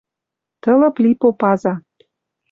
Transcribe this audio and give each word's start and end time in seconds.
Тылып 0.61 0.95
ли 1.03 1.11
попаза 1.21 1.73